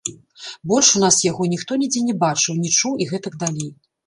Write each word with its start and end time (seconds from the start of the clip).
Больш 0.71 0.87
у 0.99 1.01
нас 1.03 1.19
яго 1.25 1.47
ніхто 1.53 1.77
нідзе 1.83 2.01
не 2.09 2.17
бачыў, 2.25 2.59
не 2.65 2.73
чуў 2.79 2.97
і 3.05 3.09
гэтак 3.13 3.39
далей. 3.47 3.71